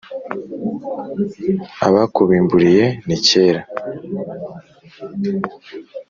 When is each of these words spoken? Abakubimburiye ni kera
Abakubimburiye 1.87 2.85
ni 3.07 3.17
kera 3.27 3.61